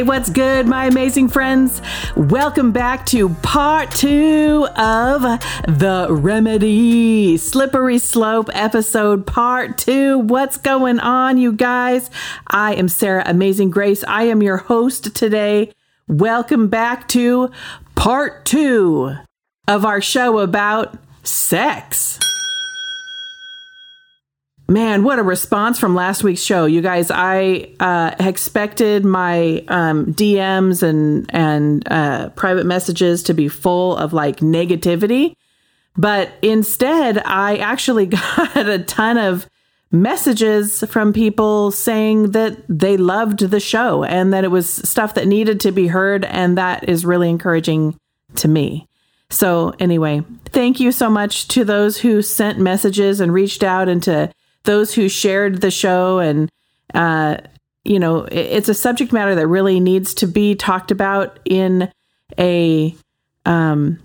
[0.00, 1.82] Hey, what's good, my amazing friends?
[2.16, 5.20] Welcome back to part two of
[5.78, 10.18] The Remedy Slippery Slope episode part two.
[10.18, 12.10] What's going on, you guys?
[12.46, 14.02] I am Sarah Amazing Grace.
[14.08, 15.70] I am your host today.
[16.08, 17.50] Welcome back to
[17.94, 19.16] part two
[19.68, 22.18] of our show about sex.
[24.70, 27.10] Man, what a response from last week's show, you guys!
[27.10, 34.12] I uh, expected my um, DMs and and uh, private messages to be full of
[34.12, 35.34] like negativity,
[35.96, 38.06] but instead, I actually
[38.54, 39.48] got a ton of
[39.90, 45.26] messages from people saying that they loved the show and that it was stuff that
[45.26, 47.98] needed to be heard, and that is really encouraging
[48.36, 48.86] to me.
[49.30, 54.00] So, anyway, thank you so much to those who sent messages and reached out and
[54.04, 54.32] to
[54.64, 56.50] those who shared the show and
[56.94, 57.38] uh,
[57.84, 61.90] you know it's a subject matter that really needs to be talked about in
[62.38, 62.94] a
[63.46, 63.98] um,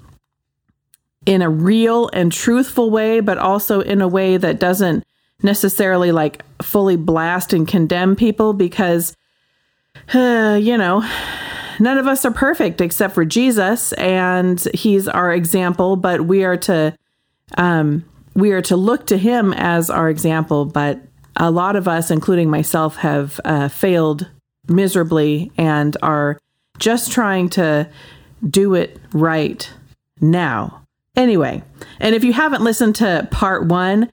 [1.26, 5.04] in a real and truthful way but also in a way that doesn't
[5.44, 9.16] necessarily like fully blast and condemn people because
[10.14, 11.08] uh, you know
[11.80, 16.58] none of us are perfect except for Jesus and he's our example but we are
[16.58, 16.96] to
[17.58, 21.00] um we are to look to him as our example, but
[21.38, 24.30] a lot of us, including myself, have uh, failed
[24.68, 26.40] miserably and are
[26.78, 27.90] just trying to
[28.48, 29.72] do it right
[30.22, 30.82] now.
[31.16, 31.64] Anyway,
[32.00, 34.12] and if you haven't listened to part one,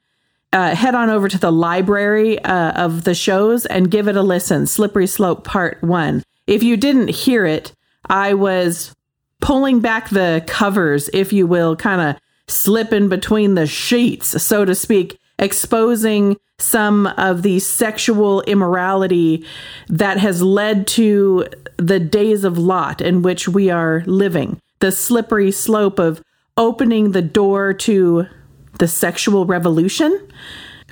[0.53, 4.23] uh, head on over to the library uh, of the shows and give it a
[4.23, 4.67] listen.
[4.67, 6.23] Slippery Slope Part One.
[6.47, 7.73] If you didn't hear it,
[8.09, 8.95] I was
[9.41, 14.75] pulling back the covers, if you will, kind of slipping between the sheets, so to
[14.75, 19.45] speak, exposing some of the sexual immorality
[19.89, 21.47] that has led to
[21.77, 26.23] the days of Lot in which we are living, the slippery slope of
[26.57, 28.27] opening the door to
[28.79, 30.29] the sexual revolution,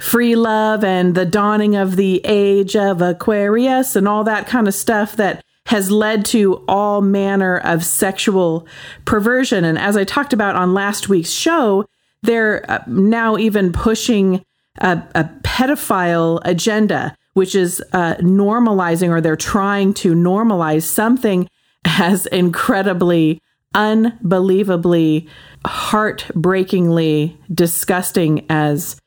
[0.00, 4.74] free love, and the dawning of the age of Aquarius, and all that kind of
[4.74, 8.66] stuff that has led to all manner of sexual
[9.04, 9.64] perversion.
[9.64, 11.84] And as I talked about on last week's show,
[12.22, 14.44] they're uh, now even pushing
[14.80, 21.48] a, a pedophile agenda, which is uh, normalizing, or they're trying to normalize something
[21.84, 23.40] as incredibly,
[23.72, 25.28] unbelievably,
[25.64, 29.00] heartbreakingly disgusting as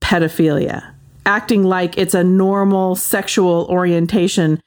[0.00, 0.94] pedophilia.
[1.26, 4.62] Acting like it's a normal sexual orientation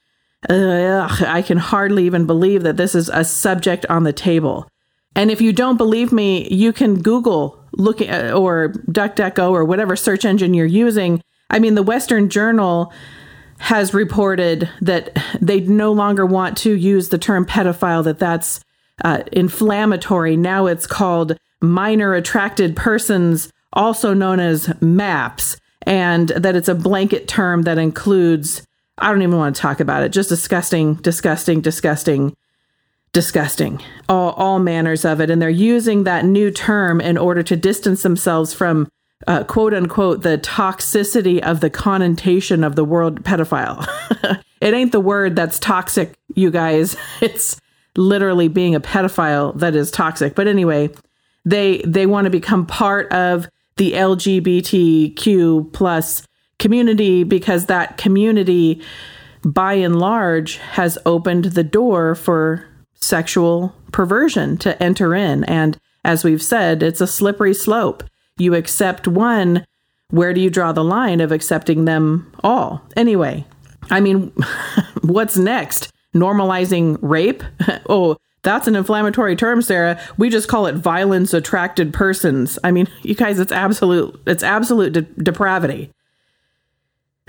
[0.47, 4.69] Ugh, I can hardly even believe that this is a subject on the table.
[5.15, 9.95] And if you don't believe me, you can Google look at, or DuckDuckGo or whatever
[9.95, 11.21] search engine you're using.
[11.49, 12.93] I mean, the Western Journal
[13.59, 18.63] has reported that they no longer want to use the term pedophile, that that's
[19.03, 20.37] uh, inflammatory.
[20.37, 27.27] Now it's called minor attracted persons, also known as MAPS, and that it's a blanket
[27.27, 28.65] term that includes
[28.99, 30.11] I don't even want to talk about it.
[30.11, 32.35] Just disgusting, disgusting, disgusting,
[33.13, 33.81] disgusting.
[34.07, 35.29] All, all manners of it.
[35.29, 38.89] And they're using that new term in order to distance themselves from,
[39.27, 43.87] uh, quote unquote, the toxicity of the connotation of the word pedophile.
[44.61, 46.95] it ain't the word that's toxic, you guys.
[47.21, 47.59] It's
[47.97, 50.35] literally being a pedophile that is toxic.
[50.35, 50.89] But anyway,
[51.45, 56.23] they they want to become part of the LGBTQ plus
[56.59, 58.81] community because that community,
[59.43, 62.65] by and large, has opened the door for
[62.95, 65.43] sexual perversion to enter in.
[65.45, 68.03] And as we've said, it's a slippery slope.
[68.37, 69.65] You accept one,
[70.11, 72.81] where do you draw the line of accepting them all?
[72.95, 73.45] Anyway,
[73.89, 74.31] I mean,
[75.01, 75.91] what's next?
[76.15, 77.43] Normalizing rape?
[77.89, 79.99] oh, that's an inflammatory term, Sarah.
[80.17, 82.57] We just call it violence attracted persons.
[82.63, 85.91] I mean, you guys, it's absolute, it's absolute de- depravity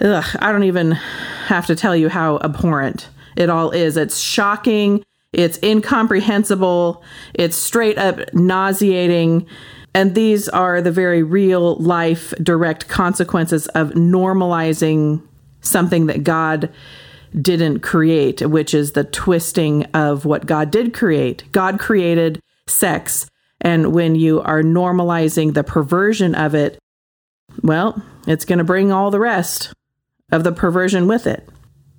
[0.01, 3.97] ugh, I don't even have to tell you how abhorrent it all is.
[3.97, 5.05] It's shocking.
[5.33, 7.03] It's incomprehensible.
[7.35, 9.47] It's straight up nauseating.
[9.95, 15.23] And these are the very real life direct consequences of normalizing
[15.61, 16.71] something that God
[17.41, 21.45] didn't create, which is the twisting of what God did create.
[21.53, 23.29] God created sex.
[23.61, 26.79] And when you are normalizing the perversion of it,
[27.63, 29.73] well, it's going to bring all the rest
[30.33, 31.49] of the perversion with it.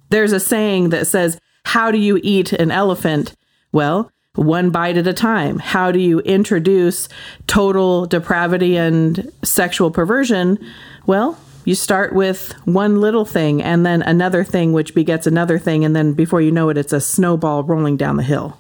[0.09, 3.33] There's a saying that says, How do you eat an elephant?
[3.71, 5.59] Well, one bite at a time.
[5.59, 7.09] How do you introduce
[7.47, 10.57] total depravity and sexual perversion?
[11.05, 15.85] Well, you start with one little thing and then another thing, which begets another thing.
[15.85, 18.57] And then before you know it, it's a snowball rolling down the hill.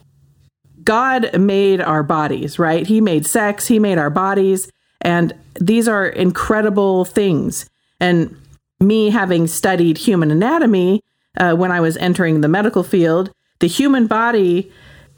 [0.83, 2.85] God made our bodies, right?
[2.85, 4.69] He made sex, He made our bodies.
[4.99, 7.69] And these are incredible things.
[7.99, 8.35] And
[8.81, 11.03] me having studied human anatomy
[11.37, 14.71] uh, when I was entering the medical field, the human body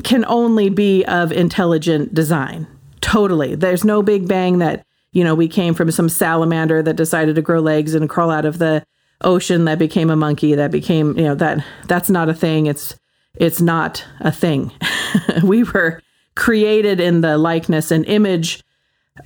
[0.03, 2.67] can only be of intelligent design.
[3.01, 3.55] Totally.
[3.55, 7.41] There's no big bang that, you know, we came from some salamander that decided to
[7.41, 8.85] grow legs and crawl out of the
[9.21, 12.65] ocean that became a monkey that became, you know, that that's not a thing.
[12.65, 12.95] It's
[13.35, 14.71] it's not a thing.
[15.43, 16.01] we were
[16.35, 18.63] created in the likeness and image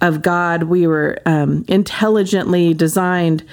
[0.01, 0.63] of God.
[0.63, 3.45] We were um, intelligently designed.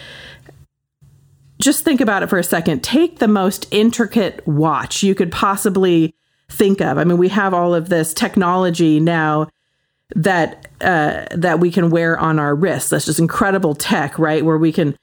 [1.64, 2.84] Just think about it for a second.
[2.84, 6.14] Take the most intricate watch you could possibly
[6.50, 6.98] think of.
[6.98, 9.48] I mean, we have all of this technology now
[10.14, 12.90] that uh, that we can wear on our wrists.
[12.90, 14.44] That's just incredible tech, right?
[14.44, 14.94] Where we can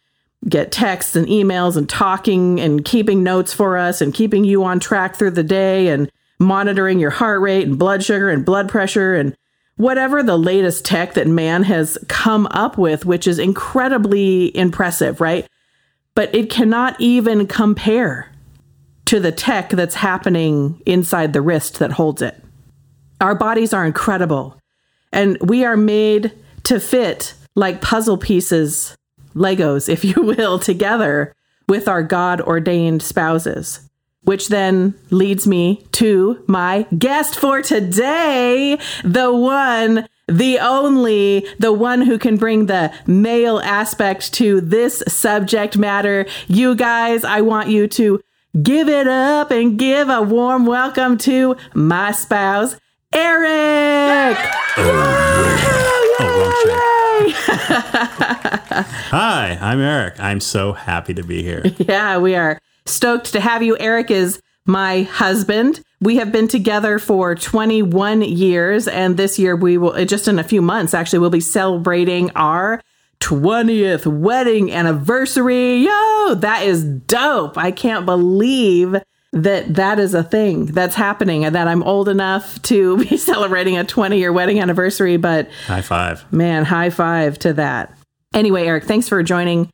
[0.48, 4.80] get texts and emails and talking and keeping notes for us and keeping you on
[4.80, 9.16] track through the day and monitoring your heart rate and blood sugar and blood pressure
[9.16, 9.36] and
[9.78, 15.48] whatever the latest tech that man has come up with, which is incredibly impressive, right?
[16.16, 18.32] But it cannot even compare
[19.06, 22.42] to the tech that's happening inside the wrist that holds it.
[23.20, 24.58] Our bodies are incredible,
[25.12, 26.32] and we are made
[26.64, 28.96] to fit like puzzle pieces,
[29.36, 31.36] Legos, if you will, together
[31.68, 33.90] with our God ordained spouses
[34.24, 42.02] which then leads me to my guest for today, the one, the only, the one
[42.02, 46.26] who can bring the male aspect to this subject matter.
[46.48, 48.22] You guys, I want you to
[48.62, 52.76] give it up and give a warm welcome to my spouse,
[53.14, 54.38] Eric.
[54.78, 57.34] Oh, oh,
[59.12, 60.20] Hi, I'm Eric.
[60.20, 61.64] I'm so happy to be here.
[61.78, 63.78] Yeah, we are Stoked to have you.
[63.80, 65.82] Eric is my husband.
[66.02, 70.44] We have been together for 21 years, and this year we will, just in a
[70.44, 72.82] few months, actually, we'll be celebrating our
[73.20, 75.78] 20th wedding anniversary.
[75.78, 77.56] Yo, that is dope.
[77.56, 78.96] I can't believe
[79.32, 83.78] that that is a thing that's happening and that I'm old enough to be celebrating
[83.78, 85.18] a 20 year wedding anniversary.
[85.18, 86.26] But high five.
[86.34, 87.96] Man, high five to that.
[88.34, 89.70] Anyway, Eric, thanks for joining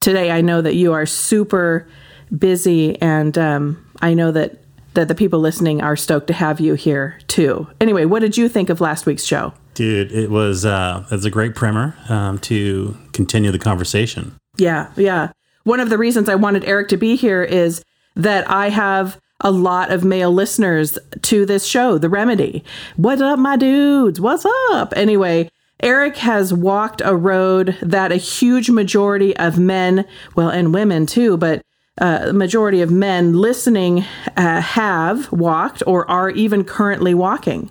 [0.00, 0.30] today.
[0.30, 1.88] I know that you are super
[2.36, 4.61] busy, and um, I know that
[4.94, 7.66] that the people listening are stoked to have you here too.
[7.80, 9.52] Anyway, what did you think of last week's show?
[9.74, 14.36] Dude, it was uh, it was a great primer um, to continue the conversation.
[14.56, 15.32] Yeah, yeah.
[15.64, 17.82] One of the reasons I wanted Eric to be here is
[18.16, 22.64] that I have a lot of male listeners to this show, The Remedy.
[22.96, 24.20] What's up, my dudes?
[24.20, 24.92] What's up?
[24.94, 25.50] Anyway,
[25.82, 30.04] Eric has walked a road that a huge majority of men,
[30.36, 31.62] well, and women too, but
[32.00, 34.04] uh, majority of men listening
[34.36, 37.70] uh, have walked or are even currently walking.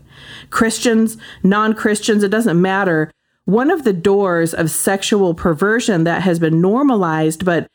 [0.49, 3.11] Christians, non Christians, it doesn't matter.
[3.45, 7.67] One of the doors of sexual perversion that has been normalized but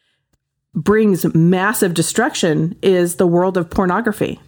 [0.75, 4.41] brings massive destruction is the world of pornography.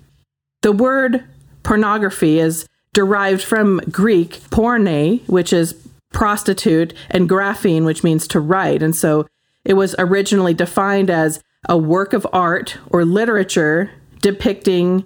[0.62, 1.24] The word
[1.62, 5.74] pornography is derived from Greek porne, which is
[6.12, 8.82] prostitute, and graphene, which means to write.
[8.82, 9.26] And so
[9.64, 15.04] it was originally defined as a work of art or literature depicting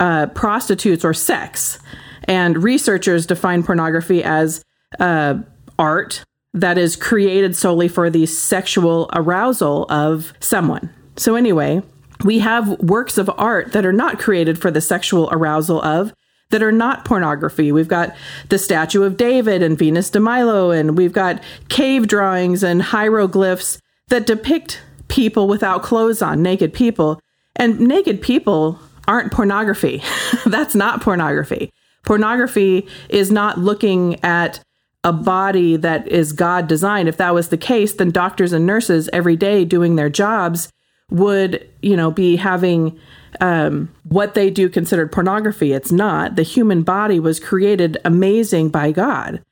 [0.00, 1.78] uh, prostitutes or sex.
[2.24, 4.64] And researchers define pornography as
[4.98, 5.38] uh,
[5.78, 10.90] art that is created solely for the sexual arousal of someone.
[11.16, 11.82] So, anyway,
[12.24, 16.14] we have works of art that are not created for the sexual arousal of,
[16.50, 17.72] that are not pornography.
[17.72, 18.14] We've got
[18.48, 23.78] the statue of David and Venus de Milo, and we've got cave drawings and hieroglyphs
[24.08, 27.20] that depict people without clothes on, naked people.
[27.56, 30.02] And naked people aren't pornography.
[30.46, 31.70] That's not pornography.
[32.04, 34.60] Pornography is not looking at
[35.04, 37.08] a body that is God designed.
[37.08, 40.70] If that was the case, then doctors and nurses every day doing their jobs
[41.10, 42.98] would, you know, be having
[43.40, 45.72] um, what they do considered pornography.
[45.72, 46.36] It's not.
[46.36, 49.42] The human body was created amazing by God.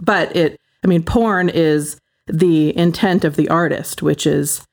[0.00, 4.64] But it, I mean, porn is the intent of the artist, which is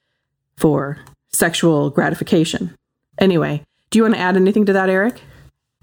[0.58, 1.00] for
[1.32, 2.76] sexual gratification.
[3.20, 5.22] Anyway, do you want to add anything to that, Eric?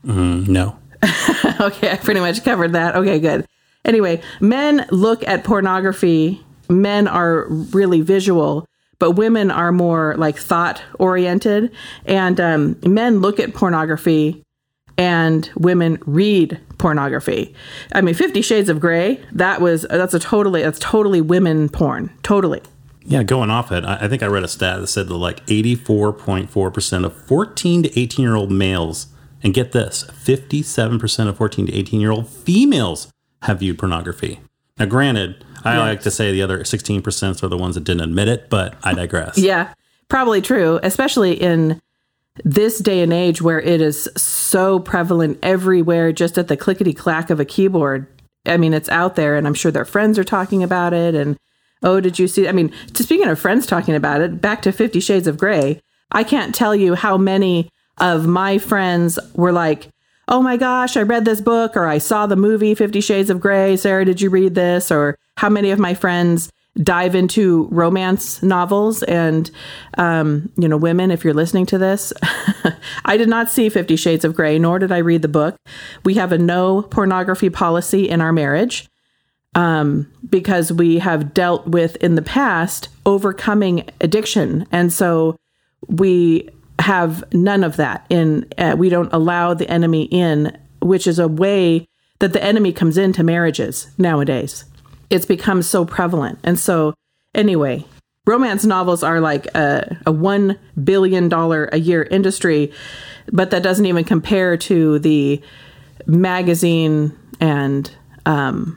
[0.04, 0.78] Mm, no.
[1.60, 2.96] okay, I pretty much covered that.
[2.96, 3.46] Okay, good.
[3.84, 8.66] Anyway, men look at pornography, men are really visual,
[8.98, 11.72] but women are more like thought oriented.
[12.04, 14.42] And um, men look at pornography
[14.98, 17.54] and women read pornography.
[17.92, 22.12] I mean, Fifty Shades of Grey, that was, that's a totally, that's totally women porn.
[22.22, 22.60] Totally.
[23.04, 27.04] Yeah, going off it, I, think I read a stat that said that like 84.4%
[27.04, 29.06] of 14 to 18 year old males,
[29.42, 33.10] and get this, 57% of 14 to 18 year old females
[33.42, 34.40] have viewed pornography.
[34.78, 35.80] Now, granted, I Yes.
[35.80, 38.94] like to say the other 16% are the ones that didn't admit it, but I
[38.94, 39.38] digress.
[39.50, 39.72] Yeah,
[40.08, 41.80] probably true, especially in
[42.44, 47.28] this day and age where it is so prevalent everywhere, just at the clickety clack
[47.30, 48.06] of a keyboard.
[48.46, 51.14] I mean, it's out there, and I'm sure their friends are talking about it.
[51.14, 51.36] And
[51.82, 52.48] oh, did you see?
[52.48, 55.80] I mean, to, speaking of friends talking about it, back to Fifty Shades of Grey,
[56.12, 59.90] I can't tell you how many of my friends were like,
[60.28, 63.40] oh my gosh, I read this book or I saw the movie Fifty Shades of
[63.40, 63.76] Grey.
[63.76, 64.90] Sarah, did you read this?
[64.90, 69.50] Or how many of my friends dive into romance novels and,
[69.98, 72.12] um, you know, women, if you're listening to this,
[73.04, 75.56] I did not see Fifty Shades of Grey, nor did I read the book.
[76.04, 78.89] We have a no pornography policy in our marriage
[79.54, 84.66] um, because we have dealt with in the past overcoming addiction.
[84.70, 85.36] And so
[85.88, 86.48] we
[86.80, 91.28] have none of that in uh, we don't allow the enemy in which is a
[91.28, 91.86] way
[92.18, 94.64] that the enemy comes into marriages nowadays
[95.10, 96.94] it's become so prevalent and so
[97.34, 97.84] anyway
[98.26, 102.72] romance novels are like a, a one billion dollar a year industry
[103.30, 105.40] but that doesn't even compare to the
[106.06, 107.90] magazine and
[108.26, 108.76] um,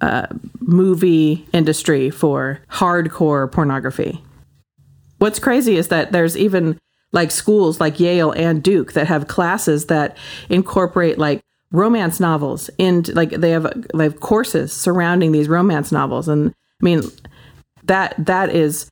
[0.00, 0.26] uh,
[0.60, 4.22] movie industry for hardcore pornography
[5.18, 6.78] what's crazy is that there's even
[7.12, 10.16] like schools like Yale and Duke that have classes that
[10.48, 11.42] incorporate like
[11.72, 16.84] romance novels into like they have they have courses surrounding these romance novels and I
[16.84, 17.02] mean
[17.84, 18.88] that that is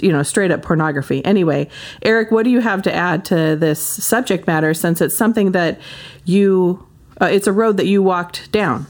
[0.00, 1.24] you know straight up pornography.
[1.24, 1.68] Anyway,
[2.02, 5.80] Eric, what do you have to add to this subject matter since it's something that
[6.24, 6.86] you
[7.20, 8.86] uh, it's a road that you walked down.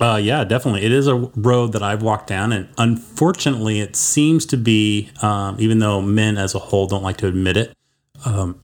[0.00, 0.84] Uh, yeah, definitely.
[0.84, 5.56] It is a road that I've walked down, and unfortunately, it seems to be, um,
[5.58, 7.72] even though men as a whole don't like to admit it,
[8.24, 8.60] um,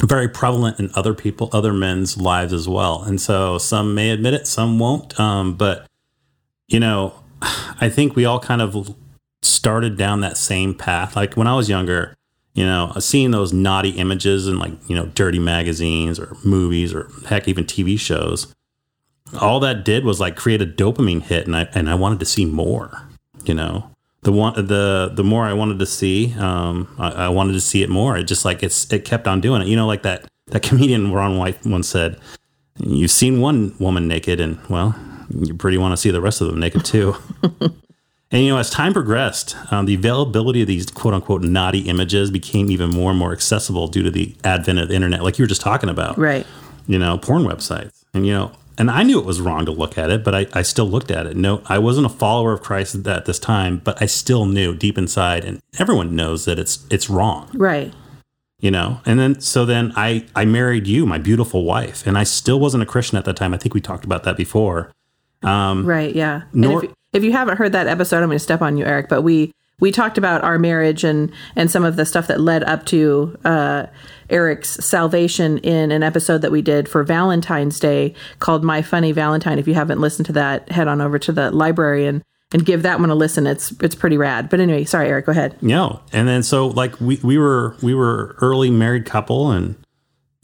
[0.00, 3.02] very prevalent in other people, other men's lives as well.
[3.02, 5.18] And so, some may admit it, some won't.
[5.20, 5.86] Um, but
[6.66, 8.96] you know, I think we all kind of
[9.42, 11.14] started down that same path.
[11.14, 12.14] Like when I was younger,
[12.54, 17.08] you know, seeing those naughty images in like you know dirty magazines or movies or
[17.28, 18.52] heck even TV shows
[19.40, 22.26] all that did was like create a dopamine hit and I and I wanted to
[22.26, 23.02] see more.
[23.44, 23.90] You know,
[24.22, 27.82] the one the the more I wanted to see, um, I, I wanted to see
[27.82, 28.16] it more.
[28.16, 29.68] It just like it's it kept on doing it.
[29.68, 32.18] You know, like that that comedian Ron White once said,
[32.78, 34.94] "You've seen one woman naked, and well,
[35.30, 37.14] you pretty want to see the rest of them naked too."
[38.30, 42.30] And you know, as time progressed, um, the availability of these quote unquote naughty images
[42.30, 45.44] became even more and more accessible due to the advent of the internet, like you
[45.44, 46.46] were just talking about Right.
[46.86, 48.04] you know, porn websites.
[48.12, 50.46] And, you know, and I knew it was wrong to look at it, but I,
[50.54, 51.36] I still looked at it.
[51.36, 54.96] No, I wasn't a follower of Christ at, this time, but I still knew deep
[54.96, 57.92] inside, and everyone knows that it's it's wrong, Right.
[58.60, 59.00] you know.
[59.04, 62.82] And then so then I I married you, my beautiful wife, and I still wasn't
[62.82, 63.52] a Christian at that time.
[63.52, 64.92] I think we talked about that before.
[65.42, 66.14] Um, right.
[66.14, 66.42] Yeah.
[66.52, 68.84] Nor- and if, if you haven't heard that episode, I'm going to step on you,
[68.84, 69.08] Eric.
[69.08, 72.64] But we we talked about our marriage and and some of the stuff that led
[72.64, 73.86] up to uh,
[74.30, 79.58] Eric's salvation in an episode that we did for Valentine's Day called "My Funny Valentine."
[79.58, 82.82] If you haven't listened to that, head on over to the library and and give
[82.82, 83.46] that one a listen.
[83.46, 84.48] It's it's pretty rad.
[84.48, 85.26] But anyway, sorry, Eric.
[85.26, 85.62] Go ahead.
[85.62, 89.76] No, and then so like we we were we were early married couple, and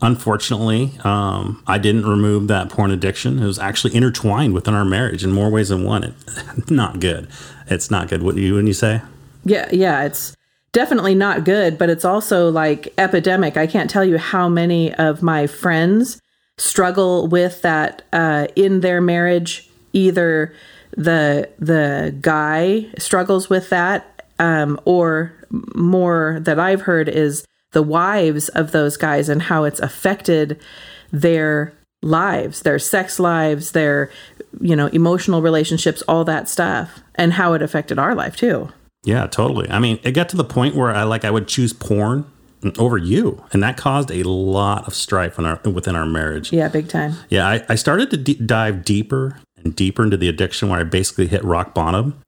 [0.00, 3.38] unfortunately, um, I didn't remove that porn addiction.
[3.40, 6.04] It was actually intertwined within our marriage in more ways than one.
[6.04, 6.14] It,
[6.70, 7.28] not good.
[7.66, 8.22] It's not good.
[8.22, 9.02] What you when you say?
[9.44, 10.36] Yeah, yeah, it's
[10.72, 13.56] definitely not good, but it's also like epidemic.
[13.56, 16.20] I can't tell you how many of my friends
[16.58, 19.68] struggle with that uh, in their marriage.
[19.92, 20.52] Either
[20.96, 25.32] the the guy struggles with that, um, or
[25.74, 30.58] more that I've heard is the wives of those guys and how it's affected
[31.12, 31.72] their
[32.02, 34.10] lives, their sex lives, their
[34.60, 38.68] you know emotional relationships, all that stuff, and how it affected our life too.
[39.04, 39.68] Yeah, totally.
[39.70, 42.26] I mean, it got to the point where I like I would choose porn
[42.78, 46.52] over you, and that caused a lot of strife in our within our marriage.
[46.52, 47.14] Yeah, big time.
[47.28, 50.84] Yeah, I, I started to d- dive deeper and deeper into the addiction where I
[50.84, 52.20] basically hit rock bottom.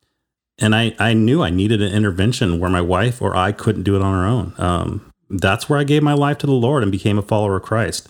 [0.59, 3.95] And I, I knew I needed an intervention where my wife or I couldn't do
[3.95, 4.55] it on our own.
[4.57, 7.63] Um, that's where I gave my life to the Lord and became a follower of
[7.63, 8.09] Christ.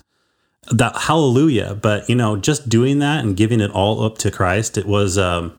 [0.71, 1.75] That hallelujah.
[1.75, 5.19] But, you know, just doing that and giving it all up to Christ, it was,
[5.19, 5.57] um,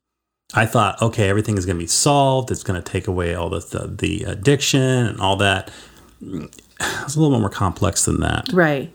[0.54, 2.52] I thought, okay, everything is going to be solved.
[2.52, 5.72] It's going to take away all the, the, the addiction and all that.
[6.80, 8.94] It's a little bit more complex than that Right.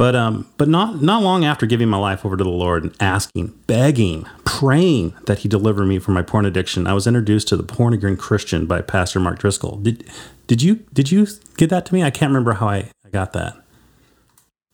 [0.00, 2.94] But um, but not not long after giving my life over to the Lord and
[3.00, 7.56] asking, begging, praying that He deliver me from my porn addiction, I was introduced to
[7.58, 9.76] the Porn Again Christian by Pastor Mark Driscoll.
[9.76, 10.08] Did
[10.46, 11.26] did you did you
[11.58, 12.02] get that to me?
[12.02, 13.56] I can't remember how I, I got that.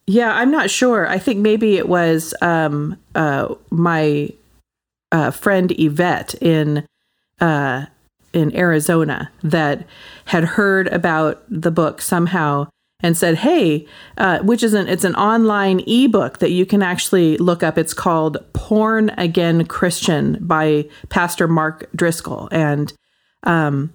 [0.06, 1.08] Yeah, I'm not sure.
[1.08, 4.30] I think maybe it was um, uh, my
[5.16, 6.86] uh, friend Yvette in
[7.40, 7.86] uh,
[8.34, 9.86] in Arizona that
[10.26, 12.66] had heard about the book somehow
[13.00, 13.86] and said, "Hey,
[14.18, 17.78] uh, which is an it's an online ebook that you can actually look up.
[17.78, 22.92] It's called Porn Again Christian by Pastor Mark Driscoll." And
[23.44, 23.94] um,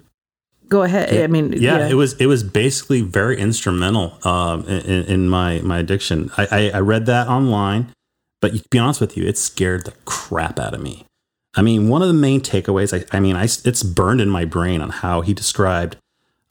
[0.68, 1.14] go ahead.
[1.14, 5.60] I mean, yeah, yeah, it was it was basically very instrumental um, in, in, my
[5.60, 6.32] my addiction.
[6.36, 7.92] I, I, I read that online,
[8.40, 11.06] but to be honest with you, it scared the crap out of me.
[11.54, 14.44] I mean, one of the main takeaways, I, I mean, I, it's burned in my
[14.44, 15.96] brain on how he described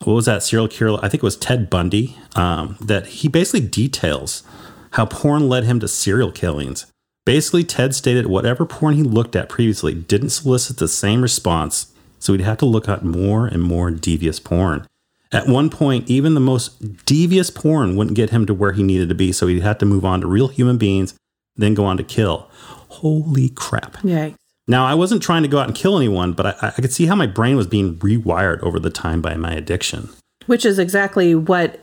[0.04, 0.98] what was that serial killer?
[1.02, 2.16] I think it was Ted Bundy.
[2.34, 4.42] Um, that he basically details
[4.92, 6.86] how porn led him to serial killings.
[7.24, 12.32] Basically, Ted stated whatever porn he looked at previously didn't solicit the same response, so
[12.32, 14.86] he'd have to look at more and more devious porn.
[15.30, 19.08] At one point, even the most devious porn wouldn't get him to where he needed
[19.08, 21.14] to be, so he'd have to move on to real human beings,
[21.56, 22.50] then go on to kill.
[22.88, 23.96] Holy crap.
[24.02, 24.30] Yeah.
[24.72, 27.04] Now, I wasn't trying to go out and kill anyone, but I, I could see
[27.04, 30.08] how my brain was being rewired over the time by my addiction.
[30.46, 31.78] Which is exactly what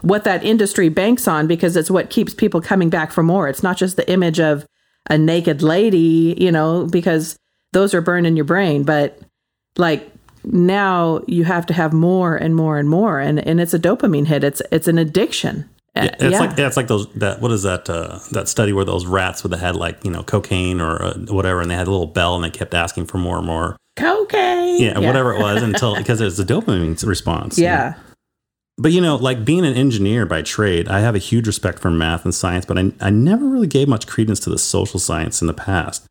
[0.00, 3.50] what that industry banks on because it's what keeps people coming back for more.
[3.50, 4.64] It's not just the image of
[5.10, 7.36] a naked lady, you know, because
[7.74, 9.20] those are burned in your brain, but
[9.76, 10.10] like
[10.42, 14.26] now you have to have more and more and more and and it's a dopamine
[14.26, 14.42] hit.
[14.42, 15.68] It's it's an addiction.
[15.96, 16.38] Yeah, it's yeah.
[16.38, 19.42] like yeah, it's like those that what is that uh, that study where those rats
[19.42, 22.06] would have had like you know cocaine or uh, whatever, and they had a little
[22.06, 25.06] bell and they kept asking for more and more cocaine, yeah, yeah.
[25.06, 27.58] whatever it was until because it's a dopamine response.
[27.58, 27.94] Yeah.
[28.78, 31.90] But you know, like being an engineer by trade, I have a huge respect for
[31.90, 35.40] math and science, but I, I never really gave much credence to the social science
[35.40, 36.06] in the past.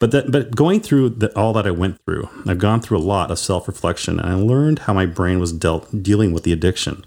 [0.00, 3.00] But that, but going through the, all that I went through, I've gone through a
[3.00, 6.52] lot of self reflection, and I learned how my brain was dealt dealing with the
[6.52, 7.04] addiction.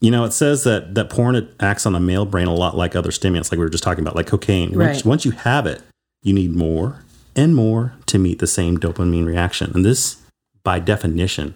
[0.00, 2.94] You know, it says that that porn acts on the male brain a lot like
[2.94, 4.72] other stimulants, like we were just talking about, like cocaine.
[4.76, 4.88] Right.
[4.88, 5.82] Once, once you have it,
[6.22, 7.02] you need more
[7.34, 9.72] and more to meet the same dopamine reaction.
[9.74, 10.16] And this,
[10.62, 11.54] by definition,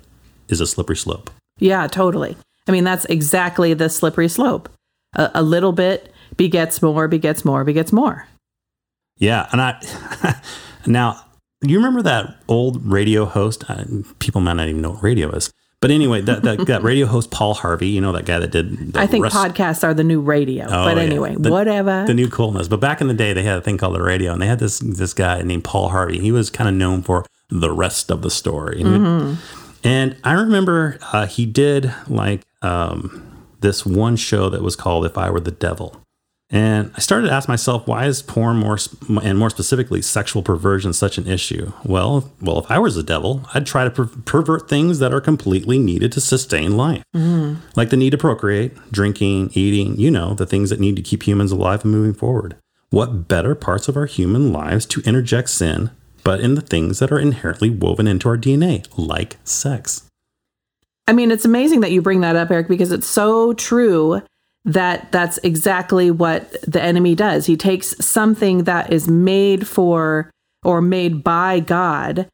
[0.49, 1.31] is a slippery slope.
[1.59, 2.37] Yeah, totally.
[2.69, 4.69] I mean, that's exactly the slippery slope.
[5.15, 8.27] A, a little bit begets more, begets more, begets more.
[9.19, 9.49] Yeah.
[9.53, 10.41] And I,
[10.87, 11.25] now,
[11.61, 13.65] you remember that old radio host?
[13.69, 13.85] Uh,
[14.19, 15.51] people might not even know what radio is.
[15.83, 18.97] But anyway, that, that, that radio host Paul Harvey, you know that guy that did.
[18.97, 20.65] I think rest- podcasts are the new radio.
[20.67, 22.05] Oh, but anyway, the, whatever.
[22.07, 22.69] The new coolness.
[22.69, 24.61] But back in the day, they had a thing called the radio, and they had
[24.61, 26.21] this this guy named Paul Harvey.
[26.21, 28.85] He was kind of known for the rest of the story.
[28.85, 29.35] Mm-hmm.
[29.83, 35.19] And I remember uh, he did like um, this one show that was called "If
[35.19, 36.01] I Were the Devil,"
[36.53, 38.77] And I started to ask myself, why is porn more,
[39.23, 41.73] and more specifically, sexual perversion such an issue?
[41.83, 45.21] Well, well, if I was the devil, I'd try to per- pervert things that are
[45.21, 47.57] completely needed to sustain life, mm.
[47.75, 49.99] like the need to procreate, drinking, eating.
[49.99, 52.57] You know, the things that need to keep humans alive and moving forward.
[52.91, 55.91] What better parts of our human lives to interject sin,
[56.23, 60.07] but in the things that are inherently woven into our DNA, like sex?
[61.09, 64.23] I mean, it's amazing that you bring that up, Eric, because it's so true
[64.65, 67.47] that that's exactly what the enemy does.
[67.47, 70.31] He takes something that is made for
[70.65, 72.29] or made by God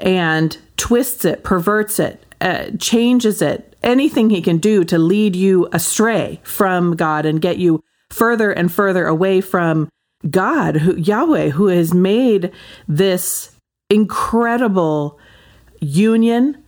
[0.00, 5.68] and twists it, perverts it, uh, changes it, anything he can do to lead you
[5.72, 9.88] astray from God and get you further and further away from
[10.30, 12.52] God, who, Yahweh, who has made
[12.88, 13.50] this
[13.90, 15.18] incredible
[15.80, 16.62] union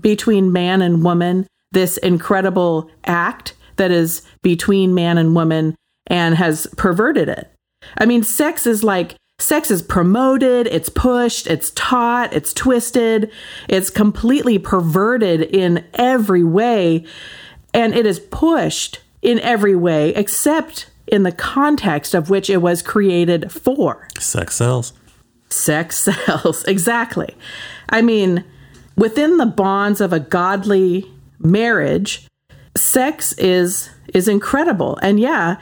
[0.00, 6.66] between man and woman, this incredible act that is between man and woman and has
[6.76, 7.50] perverted it.
[7.98, 13.30] I mean, sex is like sex is promoted, it's pushed, it's taught, it's twisted,
[13.68, 17.04] it's completely perverted in every way,
[17.74, 22.82] and it is pushed in every way except in the context of which it was
[22.82, 24.08] created for.
[24.18, 24.92] Sex sells.
[25.48, 27.34] Sex sells, exactly.
[27.88, 28.44] I mean,
[28.96, 32.26] within the bonds of a godly marriage,
[32.76, 34.98] sex is is incredible.
[35.02, 35.56] And yeah,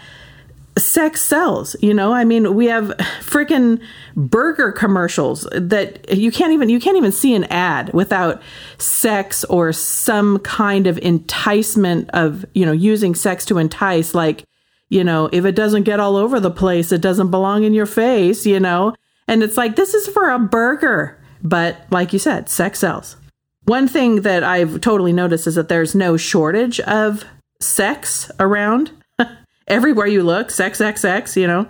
[0.77, 2.13] sex sells you know?
[2.13, 2.89] I mean we have
[3.21, 3.81] freaking
[4.17, 8.43] burger commercials that you can't even you can't even see an ad without
[8.79, 14.45] sex or some kind of enticement of you know using sex to entice like
[14.89, 17.87] you know if it doesn't get all over the place it doesn't belong in your
[17.87, 18.95] face you know?
[19.27, 21.19] And it's like this is for a burger.
[21.43, 23.17] But like you said sex sells
[23.65, 27.25] one thing that i've totally noticed is that there's no shortage of
[27.61, 28.91] sex around.
[29.69, 31.67] everywhere you look, sex, sex, sex, you know.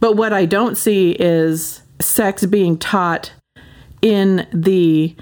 [0.00, 3.32] But what I don't see is sex being taught
[4.00, 5.14] in the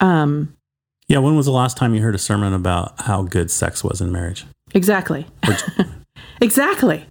[0.00, 0.54] um
[1.08, 4.00] Yeah, when was the last time you heard a sermon about how good sex was
[4.00, 4.44] in marriage?
[4.74, 5.26] exactly.
[6.40, 7.06] exactly.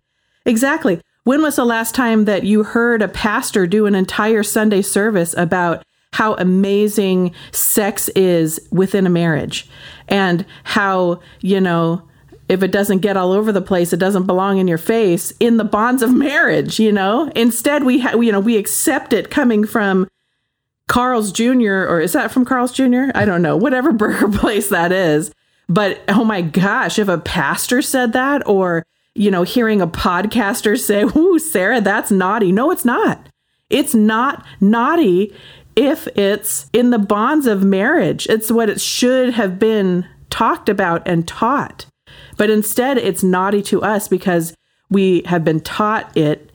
[0.46, 1.00] Exactly.
[1.24, 5.34] When was the last time that you heard a pastor do an entire Sunday service
[5.38, 9.68] about how amazing sex is within a marriage
[10.08, 12.02] and how, you know,
[12.48, 15.58] if it doesn't get all over the place, it doesn't belong in your face in
[15.58, 17.32] the bonds of marriage, you know?
[17.36, 20.08] Instead, we, ha- you know, we accept it coming from
[20.88, 21.86] Carl's Jr.
[21.88, 23.06] or is that from Carl's Jr.?
[23.16, 25.34] I don't know, whatever burger place that is.
[25.68, 30.80] But oh my gosh, if a pastor said that or you know, hearing a podcaster
[30.80, 32.52] say, Ooh, Sarah, that's naughty.
[32.52, 33.28] No, it's not.
[33.70, 35.36] It's not naughty
[35.76, 38.28] if it's in the bonds of marriage.
[38.28, 41.86] It's what it should have been talked about and taught.
[42.38, 44.56] But instead, it's naughty to us because
[44.90, 46.52] we have been taught it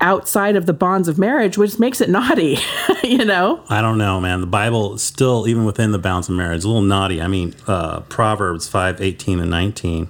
[0.00, 2.58] outside of the bonds of marriage, which makes it naughty,
[3.02, 3.62] you know?
[3.68, 4.40] I don't know, man.
[4.40, 7.20] The Bible is still, even within the bounds of marriage, a little naughty.
[7.20, 10.08] I mean, uh, Proverbs 5 18 and 19.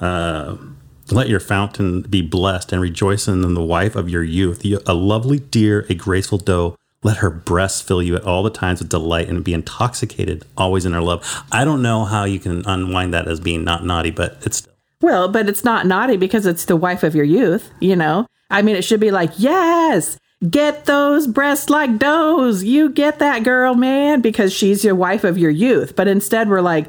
[0.00, 0.56] Uh,
[1.10, 5.38] let your fountain be blessed and rejoice in the wife of your youth, a lovely
[5.38, 6.76] deer, a graceful doe.
[7.04, 10.84] Let her breasts fill you at all the times with delight and be intoxicated always
[10.84, 11.44] in her love.
[11.52, 14.66] I don't know how you can unwind that as being not naughty, but it's.
[15.00, 18.26] Well, but it's not naughty because it's the wife of your youth, you know?
[18.50, 22.64] I mean, it should be like, yes, get those breasts like those.
[22.64, 25.94] You get that girl, man, because she's your wife of your youth.
[25.94, 26.88] But instead, we're like,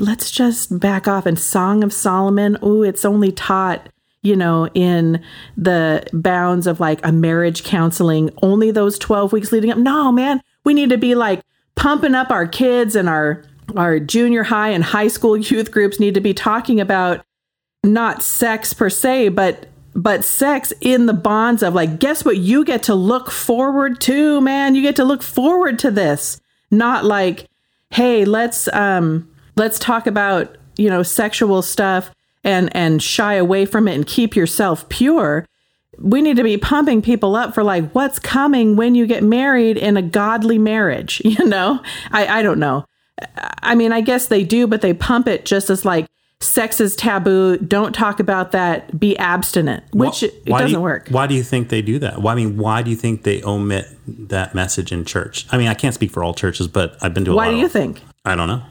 [0.00, 1.26] let's just back off.
[1.26, 3.88] And Song of Solomon, oh, it's only taught,
[4.22, 5.22] you know, in
[5.56, 9.78] the bounds of like a marriage counseling, only those 12 weeks leading up.
[9.78, 11.40] No, man, we need to be like
[11.76, 13.44] pumping up our kids and our
[13.76, 17.24] our junior high and high school youth groups need to be talking about
[17.84, 22.36] not sex per se, but but sex in the bonds of like, guess what?
[22.36, 24.74] You get to look forward to, man.
[24.74, 26.40] You get to look forward to this.
[26.70, 27.46] Not like,
[27.90, 32.10] hey, let's um let's talk about, you know, sexual stuff
[32.44, 35.44] and and shy away from it and keep yourself pure.
[35.98, 39.76] We need to be pumping people up for like what's coming when you get married
[39.76, 41.80] in a godly marriage, you know?
[42.12, 42.84] I I don't know.
[43.62, 46.06] I mean, I guess they do, but they pump it just as like
[46.40, 47.56] sex is taboo.
[47.58, 48.96] Don't talk about that.
[49.00, 51.08] Be abstinent, which it Why do doesn't you- work.
[51.08, 52.22] Why do you think they do that?
[52.22, 55.46] Why, I mean, why do you think they omit that message in church?
[55.50, 57.56] I mean, I can't speak for all churches, but I've been to a Why do
[57.56, 58.00] you think?
[58.24, 58.62] I don't know.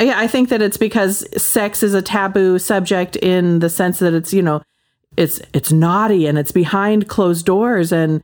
[0.00, 4.14] Yeah, I think that it's because sex is a taboo subject in the sense that
[4.14, 4.62] it's, you know,
[5.16, 8.22] it's it's naughty and it's behind closed doors and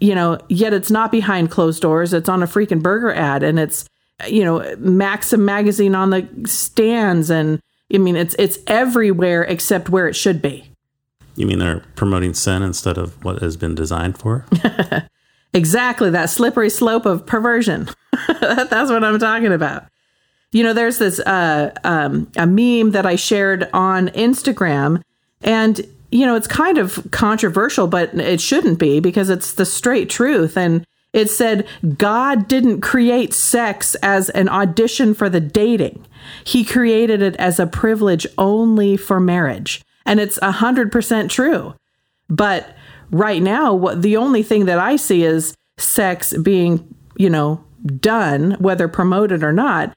[0.00, 2.12] you know, yet it's not behind closed doors.
[2.12, 3.88] It's on a freaking burger ad and it's
[4.26, 7.60] you know, Maxim magazine on the stands and
[7.92, 10.68] I mean it's it's everywhere except where it should be.
[11.36, 14.44] You mean they're promoting sin instead of what has been designed for?
[15.54, 17.88] Exactly that slippery slope of perversion.
[18.40, 19.84] That's what I'm talking about.
[20.52, 25.02] You know, there's this uh, um, a meme that I shared on Instagram,
[25.40, 30.10] and you know, it's kind of controversial, but it shouldn't be because it's the straight
[30.10, 30.58] truth.
[30.58, 30.84] And
[31.14, 36.06] it said God didn't create sex as an audition for the dating;
[36.44, 41.74] He created it as a privilege only for marriage, and it's a hundred percent true.
[42.28, 42.76] But
[43.10, 47.64] right now, what the only thing that I see is sex being, you know,
[48.00, 49.94] done, whether promoted or not,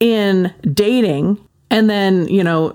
[0.00, 1.38] in dating.
[1.70, 2.72] And then, you know,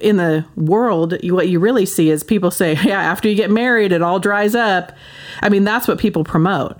[0.00, 3.92] in the world, what you really see is people say, yeah, after you get married,
[3.92, 4.92] it all dries up.
[5.40, 6.78] I mean, that's what people promote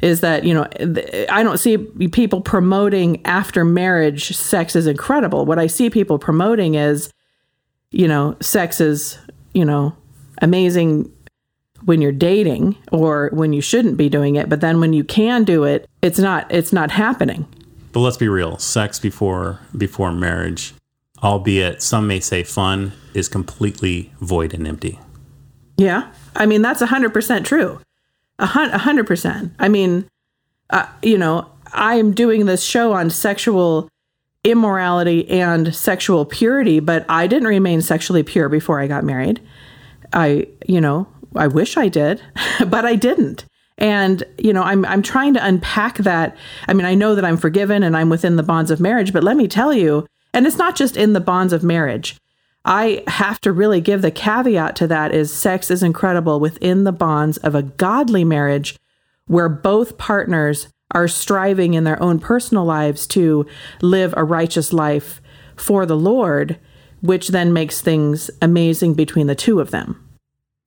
[0.00, 0.68] is that, you know,
[1.30, 5.46] I don't see people promoting after marriage sex is incredible.
[5.46, 7.10] What I see people promoting is,
[7.90, 9.18] you know, sex is,
[9.54, 9.96] you know,
[10.42, 11.10] amazing
[11.84, 15.44] when you're dating or when you shouldn't be doing it, but then when you can
[15.44, 17.46] do it, it's not it's not happening.
[17.94, 20.74] But let's be real: sex before before marriage,
[21.22, 24.98] albeit some may say fun, is completely void and empty.
[25.76, 26.12] Yeah.
[26.36, 27.80] I mean, that's 100% true.
[28.38, 29.52] A hun- 100%.
[29.58, 30.08] I mean,
[30.70, 33.88] uh, you know, I am doing this show on sexual
[34.42, 39.40] immorality and sexual purity, but I didn't remain sexually pure before I got married.
[40.12, 42.20] I, you know, I wish I did,
[42.66, 43.44] but I didn't.
[43.78, 46.36] And you know, I'm I'm trying to unpack that.
[46.68, 49.24] I mean, I know that I'm forgiven and I'm within the bonds of marriage, but
[49.24, 52.16] let me tell you, and it's not just in the bonds of marriage.
[52.64, 56.92] I have to really give the caveat to that is sex is incredible within the
[56.92, 58.78] bonds of a godly marriage
[59.26, 63.44] where both partners are striving in their own personal lives to
[63.82, 65.20] live a righteous life
[65.56, 66.58] for the Lord.
[67.04, 70.02] which then makes things amazing between the two of them.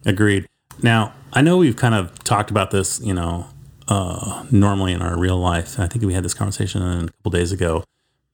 [0.06, 0.46] Agreed.
[0.84, 3.48] Now, I know we've kind of talked about this, you know,
[3.88, 5.80] uh, normally in our real life.
[5.80, 7.84] I think we had this conversation a couple days ago,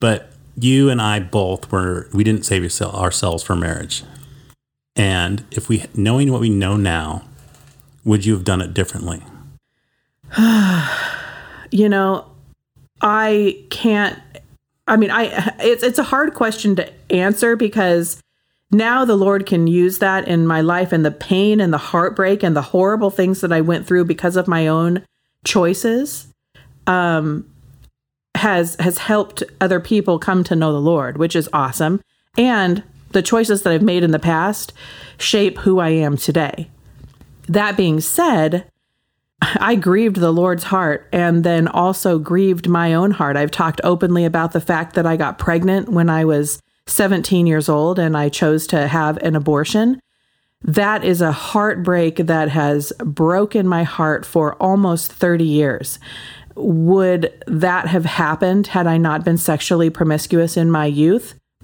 [0.00, 4.04] but you and I both were we didn't save ourselves for marriage.
[4.96, 7.22] And if we knowing what we know now,
[8.04, 9.22] would you have done it differently?
[11.70, 12.26] you know,
[13.00, 14.18] I can't
[14.86, 18.20] I mean, I it's it's a hard question to answer because
[18.74, 22.42] now the Lord can use that in my life and the pain and the heartbreak
[22.42, 25.04] and the horrible things that I went through because of my own
[25.44, 26.28] choices
[26.86, 27.46] um
[28.34, 32.00] has has helped other people come to know the Lord, which is awesome.
[32.36, 32.82] And
[33.12, 34.72] the choices that I've made in the past
[35.18, 36.68] shape who I am today.
[37.48, 38.66] That being said,
[39.40, 43.36] I grieved the Lord's heart and then also grieved my own heart.
[43.36, 47.68] I've talked openly about the fact that I got pregnant when I was 17 years
[47.68, 50.00] old and I chose to have an abortion.
[50.62, 55.98] That is a heartbreak that has broken my heart for almost 30 years.
[56.56, 61.34] Would that have happened had I not been sexually promiscuous in my youth?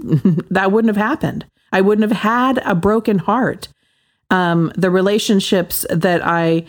[0.51, 1.47] that wouldn't have happened.
[1.73, 3.69] I wouldn't have had a broken heart.
[4.31, 6.65] Um, the relationships that I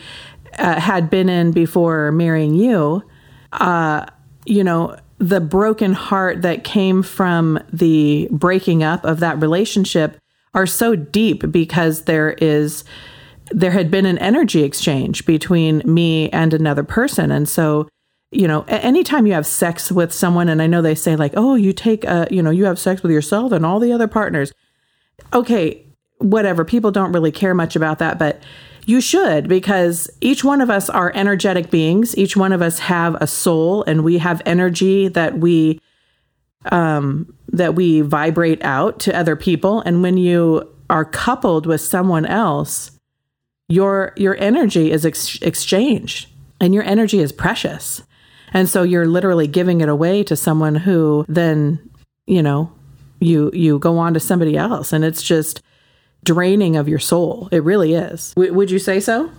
[0.58, 3.04] uh, had been in before marrying you,
[3.54, 4.06] uh,
[4.46, 10.18] you know, the broken heart that came from the breaking up of that relationship
[10.56, 12.84] are so deep because there is
[13.52, 17.30] there had been an energy exchange between me and another person.
[17.32, 17.88] And so
[18.32, 21.56] you know anytime you have sex with someone and i know they say like oh
[21.56, 24.52] you take a you know you have sex with yourself and all the other partners.
[25.34, 25.86] Okay
[26.18, 28.42] whatever people don't really care much about that but
[28.86, 32.18] you should, because each one of us are energetic beings.
[32.18, 35.80] Each one of us have a soul, and we have energy that we
[36.66, 39.82] um, that we vibrate out to other people.
[39.82, 42.92] And when you are coupled with someone else,
[43.68, 46.28] your your energy is ex- exchanged,
[46.60, 48.04] and your energy is precious.
[48.54, 51.80] And so you're literally giving it away to someone who then,
[52.28, 52.72] you know,
[53.20, 55.62] you you go on to somebody else, and it's just
[56.24, 57.50] draining of your soul.
[57.52, 58.34] It really is.
[58.36, 59.32] W- would you say so?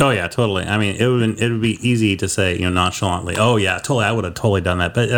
[0.00, 0.64] Oh yeah, totally.
[0.64, 3.76] I mean, it would it would be easy to say, you know, nonchalantly, "Oh yeah,
[3.78, 5.08] totally, I would have totally done that," but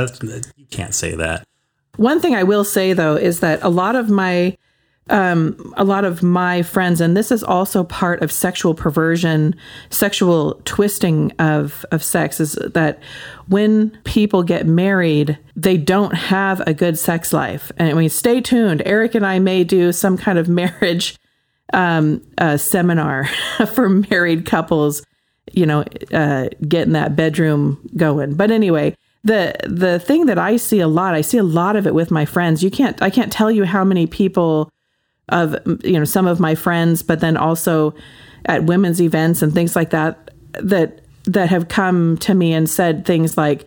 [0.57, 1.45] you can't say that.
[1.97, 4.57] One thing I will say though is that a lot of my
[5.09, 9.55] um, a lot of my friends, and this is also part of sexual perversion,
[9.89, 13.01] sexual twisting of, of sex, is that
[13.47, 17.71] when people get married, they don't have a good sex life.
[17.77, 18.83] And I mean, stay tuned.
[18.85, 21.17] Eric and I may do some kind of marriage
[21.73, 23.29] um, uh, seminar
[23.75, 25.05] for married couples,
[25.53, 28.35] you know, uh, getting that bedroom going.
[28.35, 31.87] But anyway, the the thing that I see a lot, I see a lot of
[31.87, 32.63] it with my friends.
[32.63, 34.71] You can't, I can't tell you how many people
[35.29, 37.95] of you know some of my friends, but then also
[38.45, 43.05] at women's events and things like that that that have come to me and said
[43.05, 43.67] things like,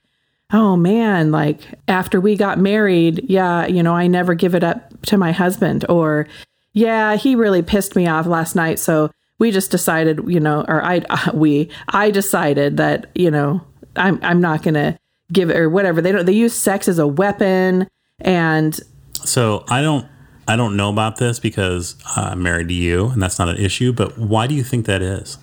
[0.52, 5.02] "Oh man, like after we got married, yeah, you know, I never give it up
[5.04, 6.28] to my husband," or
[6.74, 10.84] "Yeah, he really pissed me off last night, so we just decided, you know, or
[10.84, 11.02] I
[11.34, 13.62] we I decided that, you know,
[13.96, 15.00] I'm I'm not going to
[15.32, 16.02] give or whatever.
[16.02, 17.88] They don't they use sex as a weapon
[18.20, 18.78] and
[19.24, 20.06] so I don't
[20.50, 23.94] I don't know about this because I'm married to you and that's not an issue,
[23.94, 25.38] but why do you think that is?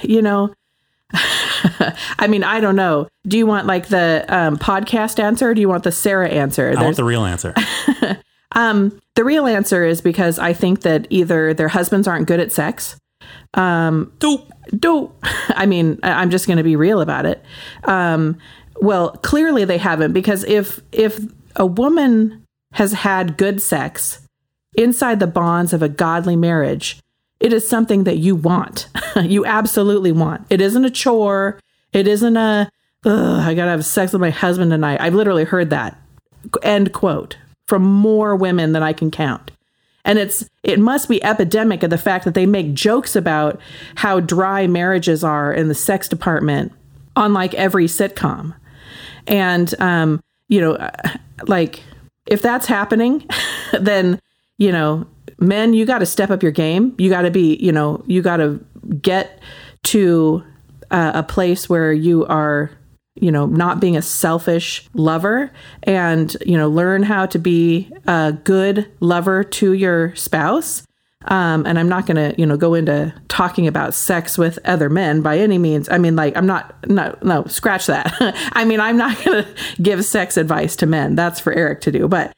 [0.00, 0.54] You know,
[2.18, 3.06] I mean, I don't know.
[3.28, 6.68] Do you want like the um, podcast answer or do you want the Sarah answer?
[6.68, 7.54] There's, I want the real answer.
[8.52, 12.50] um, the real answer is because I think that either their husbands aren't good at
[12.50, 12.96] sex.
[13.52, 14.50] Um, dope.
[14.70, 15.18] Dope.
[15.50, 17.44] I mean, I'm just going to be real about it.
[17.84, 18.38] Um,
[18.80, 21.20] well, clearly they haven't because if if
[21.56, 22.42] a woman
[22.72, 24.25] has had good sex
[24.76, 27.00] inside the bonds of a godly marriage,
[27.40, 28.88] it is something that you want.
[29.22, 30.46] you absolutely want.
[30.50, 31.60] It isn't a chore.
[31.92, 32.70] It isn't a,
[33.04, 35.00] I gotta have sex with my husband tonight.
[35.00, 36.00] I've literally heard that.
[36.62, 37.36] End quote
[37.66, 39.50] from more women than I can count.
[40.04, 43.60] And it's it must be epidemic of the fact that they make jokes about
[43.96, 46.72] how dry marriages are in the sex department
[47.16, 48.54] on like every sitcom.
[49.26, 50.90] And um, you know,
[51.48, 51.82] like
[52.26, 53.28] if that's happening,
[53.80, 54.20] then
[54.58, 55.06] you know,
[55.38, 56.94] men, you got to step up your game.
[56.98, 58.64] You got to be, you know, you got to
[59.00, 59.40] get
[59.84, 60.42] to
[60.90, 62.70] uh, a place where you are,
[63.14, 65.50] you know, not being a selfish lover
[65.82, 70.82] and, you know, learn how to be a good lover to your spouse.
[71.28, 74.88] Um, and I'm not going to, you know, go into talking about sex with other
[74.88, 75.88] men by any means.
[75.88, 78.14] I mean, like, I'm not, no, no, scratch that.
[78.52, 79.44] I mean, I'm not going
[79.76, 81.16] to give sex advice to men.
[81.16, 82.06] That's for Eric to do.
[82.06, 82.32] But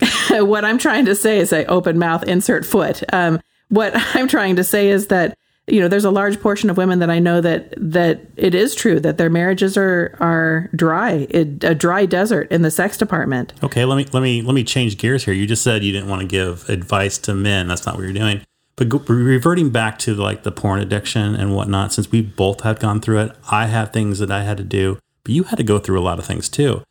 [0.30, 3.02] what I'm trying to say is, I open mouth, insert foot.
[3.12, 5.36] Um, what I'm trying to say is that
[5.66, 8.74] you know there's a large portion of women that I know that that it is
[8.74, 13.52] true that their marriages are are dry, it, a dry desert in the sex department.
[13.62, 15.34] Okay, let me let me let me change gears here.
[15.34, 17.68] You just said you didn't want to give advice to men.
[17.68, 18.42] That's not what you're doing.
[18.76, 23.00] But reverting back to like the porn addiction and whatnot, since we both have gone
[23.00, 25.78] through it, I have things that I had to do, but you had to go
[25.78, 26.82] through a lot of things too.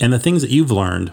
[0.00, 1.12] And the things that you've learned,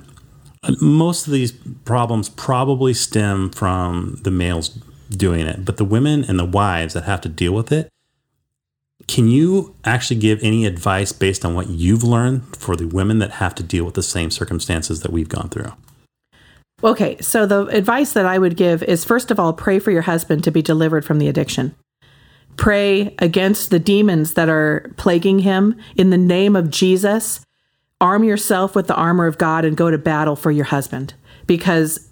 [0.80, 1.52] most of these
[1.86, 4.70] problems probably stem from the males
[5.10, 7.90] doing it, but the women and the wives that have to deal with it,
[9.08, 13.32] can you actually give any advice based on what you've learned for the women that
[13.32, 15.74] have to deal with the same circumstances that we've gone through?
[16.84, 20.02] Okay, so the advice that I would give is first of all, pray for your
[20.02, 21.76] husband to be delivered from the addiction.
[22.56, 27.42] Pray against the demons that are plaguing him in the name of Jesus.
[28.04, 31.14] Arm yourself with the armor of God and go to battle for your husband
[31.48, 32.06] because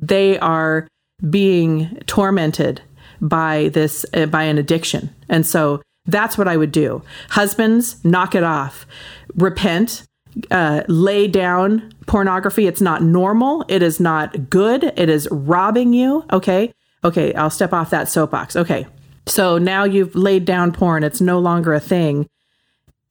[0.00, 0.86] they are
[1.28, 2.80] being tormented
[3.20, 5.12] by this uh, by an addiction.
[5.28, 7.02] And so that's what I would do.
[7.30, 8.86] Husbands, knock it off.
[9.34, 10.06] Repent,
[10.52, 12.68] uh, lay down pornography.
[12.68, 13.64] It's not normal.
[13.66, 14.92] It is not good.
[14.96, 16.24] It is robbing you.
[16.32, 16.72] Okay.
[17.02, 17.34] Okay.
[17.34, 18.54] I'll step off that soapbox.
[18.54, 18.86] Okay.
[19.26, 21.02] So now you've laid down porn.
[21.02, 22.28] It's no longer a thing.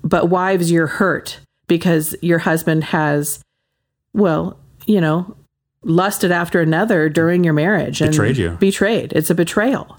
[0.01, 1.41] But wives, you're hurt
[1.71, 3.41] because your husband has,
[4.11, 5.37] well, you know,
[5.83, 8.49] lusted after another during your marriage and betrayed you.
[8.59, 9.13] Betrayed.
[9.13, 9.97] It's a betrayal.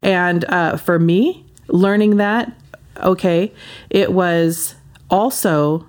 [0.00, 2.52] And uh, for me, learning that,
[2.98, 3.52] okay,
[3.90, 4.76] it was
[5.10, 5.84] also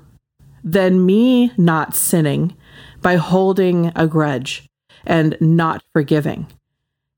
[0.63, 2.55] then me not sinning
[3.03, 4.67] by holding a grudge
[5.05, 6.47] and not forgiving.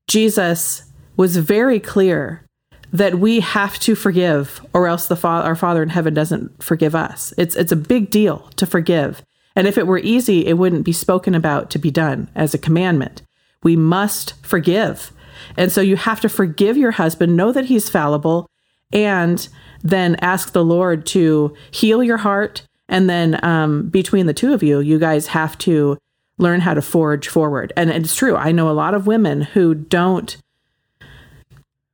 [0.06, 0.84] Jesus
[1.16, 2.44] was very clear
[2.92, 6.94] that we have to forgive or else the fa- our father in heaven doesn't forgive
[6.94, 7.32] us.
[7.38, 9.22] It's it's a big deal to forgive.
[9.56, 12.58] And if it were easy, it wouldn't be spoken about to be done as a
[12.58, 13.22] commandment.
[13.62, 15.12] We must forgive.
[15.56, 18.48] And so you have to forgive your husband, know that he's fallible,
[18.92, 19.46] and
[19.82, 22.66] then ask the Lord to heal your heart.
[22.88, 25.98] And then um, between the two of you, you guys have to
[26.38, 27.72] learn how to forge forward.
[27.76, 28.36] And it's true.
[28.36, 30.36] I know a lot of women who don't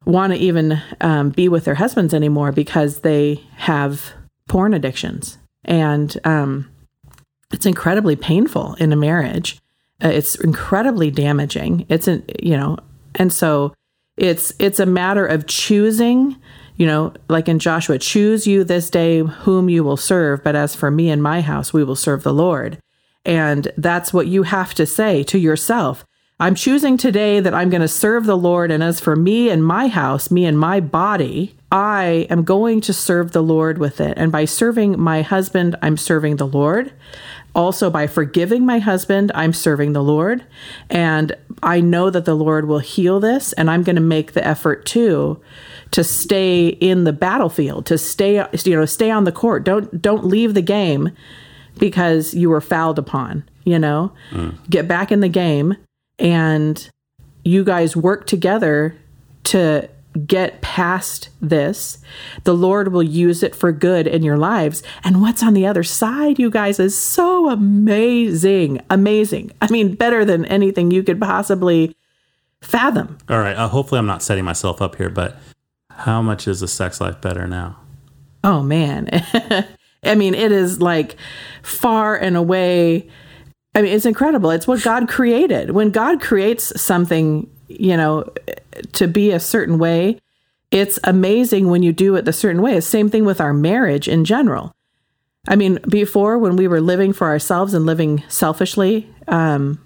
[0.09, 4.13] want to even um, be with their husbands anymore because they have
[4.49, 5.37] porn addictions.
[5.65, 6.71] And um,
[7.53, 9.61] it's incredibly painful in a marriage.
[10.03, 11.85] Uh, it's incredibly damaging.
[11.89, 12.79] It's an you know,
[13.17, 13.75] and so
[14.17, 16.37] it's it's a matter of choosing.
[16.77, 20.43] You know, like in Joshua, choose you this day whom you will serve.
[20.45, 22.79] But as for me and my house, we will serve the Lord.
[23.25, 26.05] And that's what you have to say to yourself.
[26.41, 28.71] I'm choosing today that I'm going to serve the Lord.
[28.71, 32.93] And as for me and my house, me and my body, I am going to
[32.93, 34.17] serve the Lord with it.
[34.17, 36.93] And by serving my husband, I'm serving the Lord.
[37.57, 40.45] Also, by forgiving my husband, I'm serving the Lord.
[40.89, 43.53] And I know that the Lord will heal this.
[43.55, 45.43] And I'm going to make the effort too
[45.91, 49.65] to stay in the battlefield, to stay, you know, stay on the court.
[49.65, 51.11] Don't, don't leave the game
[51.79, 54.57] because you were fouled upon, you know, mm.
[54.71, 55.77] get back in the game
[56.19, 56.91] and
[57.45, 58.97] you guys work together
[59.45, 59.89] to
[60.27, 61.99] get past this,
[62.45, 64.83] the Lord will use it for good in your lives.
[65.05, 68.81] And what's on the other side, you guys, is so amazing.
[68.91, 69.53] Amazing.
[69.63, 71.95] I mean, better than anything you could possibly
[72.61, 73.19] fathom.
[73.29, 73.57] All right.
[73.57, 75.39] Uh, hopefully, I'm not setting myself up here, but
[75.91, 77.79] how much is the sex life better now?
[78.43, 79.09] Oh, man.
[80.05, 81.17] I mean, it is like
[81.63, 83.09] far and away.
[83.79, 84.51] I mean, it's incredible.
[84.51, 85.71] It's what God created.
[85.71, 88.29] When God creates something, you know,
[88.95, 90.19] to be a certain way,
[90.73, 92.81] it's amazing when you do it the certain way.
[92.81, 94.75] Same thing with our marriage in general.
[95.47, 99.81] I mean, before when we were living for ourselves and living selfishly, um,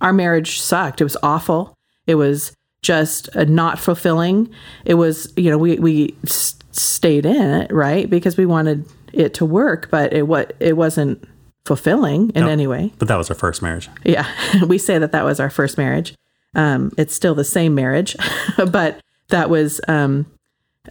[0.00, 1.00] our marriage sucked.
[1.00, 1.76] It was awful.
[2.06, 4.50] It was just uh, not fulfilling.
[4.84, 9.34] It was, you know, we we s- stayed in it, right, because we wanted it
[9.34, 11.28] to work, but it what it wasn't
[11.64, 12.92] fulfilling in any way.
[12.98, 13.88] But that was our first marriage.
[14.04, 14.26] Yeah,
[14.66, 16.14] we say that that was our first marriage.
[16.54, 18.16] Um, it's still the same marriage,
[18.56, 20.26] but that was um,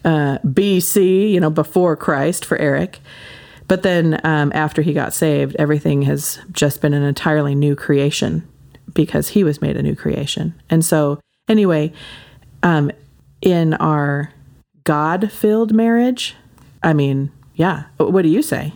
[0.04, 3.00] uh, BC, you know, before Christ for Eric.
[3.68, 8.48] But then um, after he got saved, everything has just been an entirely new creation
[8.93, 10.54] because he was made a new creation.
[10.70, 11.93] And so, anyway,
[12.64, 12.91] um,
[13.41, 14.34] in our
[14.84, 16.36] God filled marriage,
[16.84, 17.84] I mean, yeah.
[17.98, 18.74] What do you say?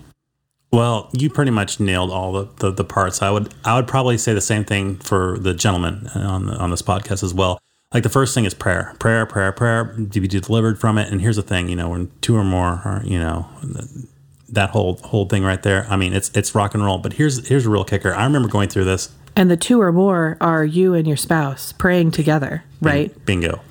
[0.76, 3.21] Well, you pretty much nailed all the, the, the, parts.
[3.21, 6.69] I would I would probably say the same thing for the gentleman on the, on
[6.69, 7.59] this podcast as well.
[7.93, 11.09] Like the first thing is prayer, prayer, prayer, prayer to be delivered from it.
[11.09, 13.47] And here's the thing, you know, when two or more are, you know,
[14.49, 15.88] that whole whole thing right there.
[15.89, 16.97] I mean, it's it's rock and roll.
[16.97, 18.13] But here's here's a real kicker.
[18.13, 21.71] I remember going through this And the two or more are you and your spouse
[21.71, 23.26] praying together, right?
[23.26, 23.61] Bingo.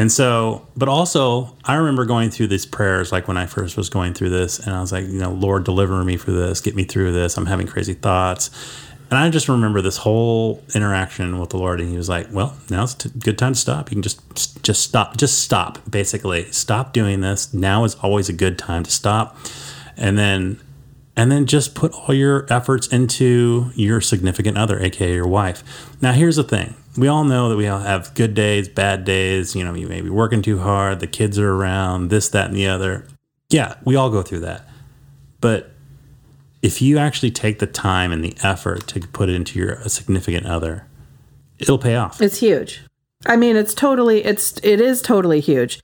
[0.00, 3.90] And so, but also, I remember going through these prayers like when I first was
[3.90, 6.74] going through this, and I was like, you know, Lord, deliver me for this, get
[6.74, 7.36] me through this.
[7.36, 8.48] I'm having crazy thoughts.
[9.10, 12.56] And I just remember this whole interaction with the Lord, and He was like, "Well,
[12.70, 13.90] now's a good time to stop.
[13.90, 15.78] You can just just stop, just stop.
[15.90, 17.52] Basically, stop doing this.
[17.52, 19.36] Now is always a good time to stop."
[19.98, 20.60] And then,
[21.16, 25.62] and then just put all your efforts into your significant other, aka your wife.
[26.00, 29.54] Now, here's the thing: we all know that we all have good days, bad days.
[29.54, 32.56] You know, you may be working too hard, the kids are around, this, that, and
[32.56, 33.06] the other.
[33.48, 34.66] Yeah, we all go through that.
[35.40, 35.72] But
[36.62, 40.46] if you actually take the time and the effort to put it into your significant
[40.46, 40.86] other,
[41.58, 42.20] it'll pay off.
[42.20, 42.82] It's huge.
[43.26, 45.80] I mean, it's totally it's it is totally huge.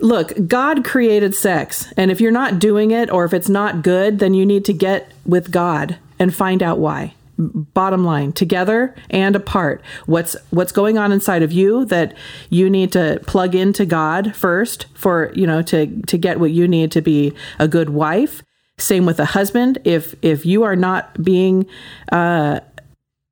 [0.00, 4.18] Look, God created sex, and if you're not doing it or if it's not good,
[4.18, 7.14] then you need to get with God and find out why.
[7.38, 9.82] Bottom line, together and apart.
[10.06, 12.14] What's what's going on inside of you that
[12.50, 16.68] you need to plug into God first for, you know, to to get what you
[16.68, 18.42] need to be a good wife
[18.82, 19.78] same with a husband.
[19.84, 21.66] If if you are not being
[22.10, 22.60] uh,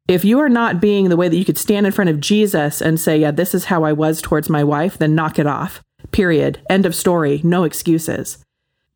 [0.07, 2.81] if you are not being the way that you could stand in front of Jesus
[2.81, 5.83] and say, "Yeah, this is how I was towards my wife," then knock it off.
[6.13, 6.61] Period.
[6.71, 7.41] End of story.
[7.45, 8.39] No excuses.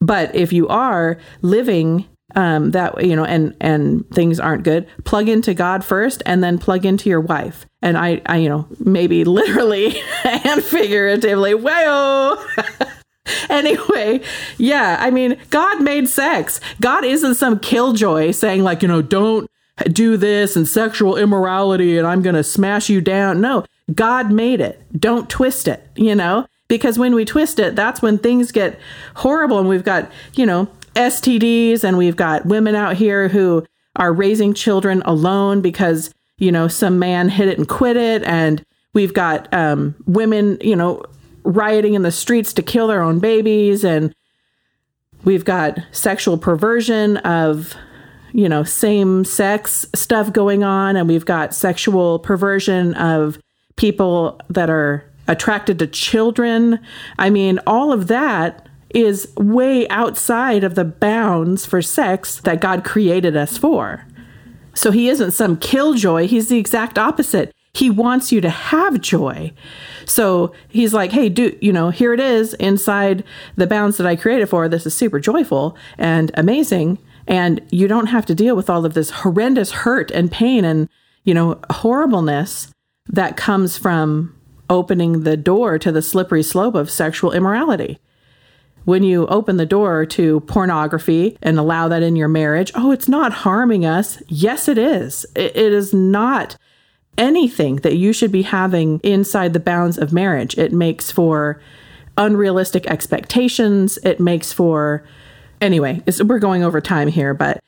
[0.01, 5.29] But if you are living um, that you know, and and things aren't good, plug
[5.29, 7.67] into God first, and then plug into your wife.
[7.83, 11.55] And I, I you know, maybe literally and figuratively.
[11.55, 12.43] Whoa.
[13.49, 14.21] anyway,
[14.59, 16.61] yeah, I mean, God made sex.
[16.81, 19.49] God isn't some killjoy saying, like, you know, don't
[19.91, 23.41] do this and sexual immorality and I'm to smash you down.
[23.41, 24.81] No, God made it.
[24.99, 26.47] Don't twist it, you know?
[26.73, 28.81] Because when we twist it, that's when things get
[29.16, 33.66] horrible and we've got, you know, STDs and we've got women out here who
[33.97, 38.23] are raising children alone because, you know, some man hit it and quit it.
[38.23, 38.64] And
[38.95, 41.05] we've got um, women, you know,
[41.45, 44.14] rioting in the streets to kill their own babies and
[45.25, 47.75] we've got sexual perversion of
[48.33, 53.39] you know same sex stuff going on and we've got sexual perversion of
[53.77, 56.79] people that are attracted to children
[57.18, 62.85] i mean all of that is way outside of the bounds for sex that god
[62.85, 64.07] created us for
[64.75, 69.53] so he isn't some killjoy he's the exact opposite he wants you to have joy.
[70.05, 73.25] So he's like, hey, do you know, here it is inside
[73.57, 74.68] the bounds that I created for.
[74.68, 76.99] This is super joyful and amazing.
[77.27, 80.89] And you don't have to deal with all of this horrendous hurt and pain and,
[81.25, 82.68] you know, horribleness
[83.07, 84.37] that comes from
[84.73, 88.01] opening the door to the slippery slope of sexual immorality.
[88.85, 93.09] When you open the door to pornography and allow that in your marriage, oh, it's
[93.09, 94.20] not harming us.
[94.27, 95.25] Yes, it is.
[95.37, 96.57] it, it is not
[97.18, 100.57] anything that you should be having inside the bounds of marriage.
[100.59, 101.61] It makes for
[102.16, 103.99] unrealistic expectations.
[104.03, 105.05] It makes for,
[105.61, 107.62] anyway, we're going over time here, but,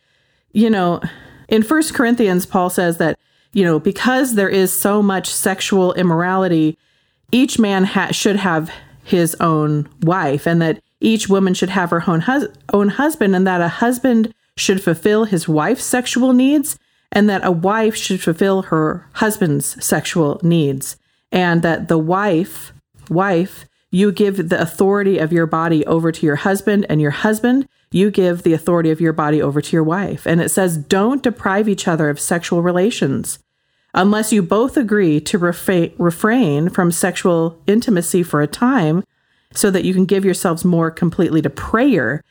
[0.52, 1.00] you know,
[1.48, 3.18] in First Corinthians, Paul says that,
[3.52, 6.76] you know, because there is so much sexual immorality,
[7.32, 8.70] each man ha- should have
[9.02, 13.46] his own wife, and that each woman should have her own, hus- own husband, and
[13.46, 16.78] that a husband should fulfill his wife's sexual needs,
[17.10, 20.96] and that a wife should fulfill her husband's sexual needs
[21.34, 22.72] and that the wife
[23.10, 27.68] wife you give the authority of your body over to your husband and your husband
[27.90, 30.26] you give the authority of your body over to your wife.
[30.26, 33.38] And it says don't deprive each other of sexual relations
[33.94, 39.04] unless you both agree to refrain from sexual intimacy for a time
[39.52, 42.22] so that you can give yourselves more completely to prayer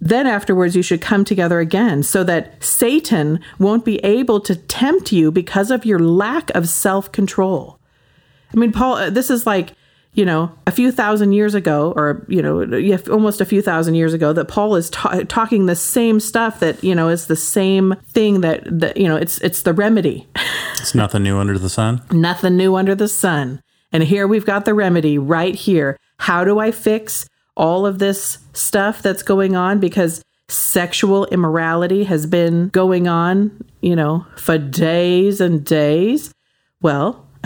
[0.00, 5.10] then afterwards, you should come together again so that Satan won't be able to tempt
[5.10, 7.78] you because of your lack of self control.
[8.52, 9.72] I mean, Paul, uh, this is like,
[10.16, 12.62] you know, a few thousand years ago, or, you know,
[13.10, 16.82] almost a few thousand years ago, that Paul is ta- talking the same stuff that,
[16.82, 20.26] you know, is the same thing that, that, you know, it's, it's the remedy.
[20.78, 22.00] It's nothing new under the sun.
[22.10, 23.60] nothing new under the sun.
[23.92, 25.98] And here we've got the remedy right here.
[26.18, 32.24] How do I fix all of this stuff that's going on because sexual immorality has
[32.24, 36.32] been going on, you know, for days and days.
[36.80, 37.26] Well,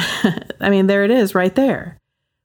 [0.61, 2.00] I mean, there it is right there.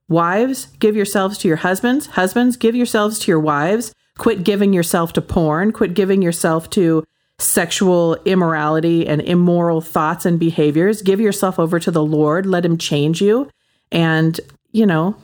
[0.07, 2.07] Wives, give yourselves to your husbands.
[2.07, 3.93] Husbands, give yourselves to your wives.
[4.17, 5.71] Quit giving yourself to porn.
[5.71, 7.03] Quit giving yourself to
[7.37, 11.01] sexual immorality and immoral thoughts and behaviors.
[11.01, 12.45] Give yourself over to the Lord.
[12.45, 13.49] Let Him change you.
[13.91, 14.39] And,
[14.71, 15.15] you know,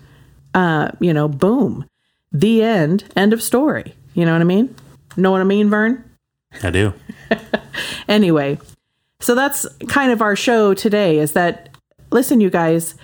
[0.53, 1.85] uh, you know, boom.
[2.31, 3.05] The end.
[3.15, 3.93] End of story.
[4.13, 4.75] You know what I mean?
[5.15, 6.03] Know what I mean, Vern?
[6.63, 6.93] I do.
[8.07, 8.57] anyway,
[9.19, 11.69] So that's kind of our show today is that,
[12.11, 12.95] listen, you guys,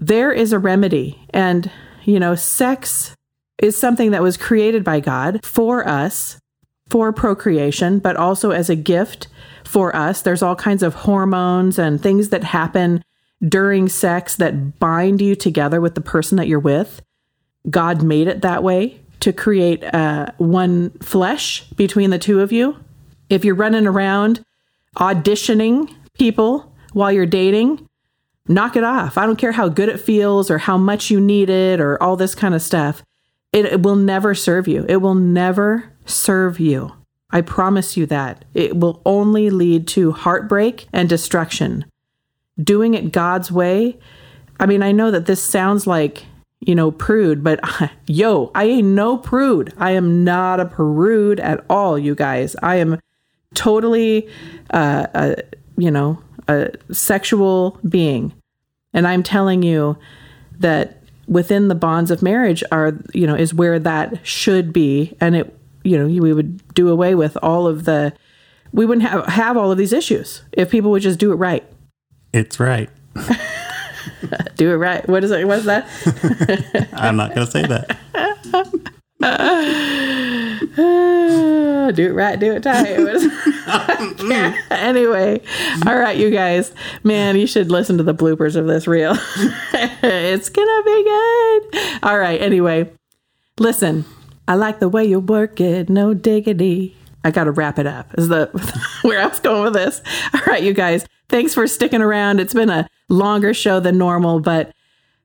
[0.00, 1.20] there is a remedy.
[1.30, 1.70] And,
[2.04, 3.14] you know, sex
[3.58, 6.40] is something that was created by God for us,
[6.88, 9.28] for procreation, but also as a gift
[9.64, 10.22] for us.
[10.22, 13.04] There's all kinds of hormones and things that happen
[13.46, 17.02] during sex that bind you together with the person that you're with.
[17.68, 22.76] God made it that way to create uh, one flesh between the two of you.
[23.28, 24.44] If you're running around
[24.96, 27.86] auditioning people while you're dating,
[28.50, 29.16] knock it off.
[29.16, 32.16] I don't care how good it feels or how much you need it or all
[32.16, 33.02] this kind of stuff.
[33.52, 34.84] It, it will never serve you.
[34.88, 36.92] It will never serve you.
[37.30, 38.44] I promise you that.
[38.52, 41.84] It will only lead to heartbreak and destruction.
[42.62, 43.98] Doing it God's way,
[44.58, 46.26] I mean, I know that this sounds like,
[46.58, 47.60] you know, prude, but
[48.06, 49.72] yo, I ain't no prude.
[49.78, 52.56] I am not a prude at all, you guys.
[52.62, 53.00] I am
[53.54, 54.28] totally,
[54.70, 55.36] uh, a,
[55.76, 58.34] you know, a sexual being.
[58.92, 59.96] And I'm telling you
[60.58, 65.16] that within the bonds of marriage are, you know, is where that should be.
[65.20, 68.12] And it, you know, we would do away with all of the,
[68.72, 71.64] we wouldn't have, have all of these issues if people would just do it right.
[72.32, 72.90] It's right.
[74.56, 75.08] do it right.
[75.08, 75.46] What is it?
[75.46, 76.88] What's that?
[76.92, 77.96] I'm not going to say that.
[81.94, 82.96] do it right, do it tight.
[84.70, 85.40] anyway,
[85.86, 86.72] all right, you guys.
[87.04, 89.14] Man, you should listen to the bloopers of this reel.
[90.02, 91.98] it's gonna be good.
[92.02, 92.40] All right.
[92.40, 92.90] Anyway,
[93.58, 94.04] listen.
[94.48, 95.88] I like the way you work it.
[95.88, 96.96] No diggity.
[97.22, 98.12] I got to wrap it up.
[98.18, 98.46] Is the
[99.02, 100.00] where I was going with this?
[100.34, 101.06] All right, you guys.
[101.28, 102.40] Thanks for sticking around.
[102.40, 104.72] It's been a longer show than normal, but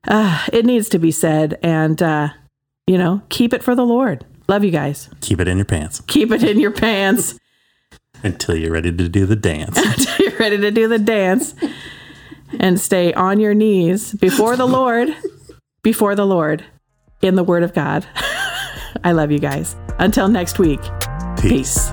[0.06, 1.58] uh, it needs to be said.
[1.62, 2.28] And uh,
[2.86, 4.24] you know, keep it for the Lord.
[4.48, 5.08] Love you guys.
[5.20, 6.00] Keep it in your pants.
[6.06, 7.38] Keep it in your pants.
[8.22, 9.76] Until you're ready to do the dance.
[9.84, 11.54] Until you're ready to do the dance.
[12.58, 15.08] and stay on your knees before the Lord,
[15.82, 16.64] before the Lord,
[17.22, 18.06] in the Word of God.
[19.04, 19.76] I love you guys.
[19.98, 20.80] Until next week,
[21.38, 21.90] peace.
[21.90, 21.92] peace.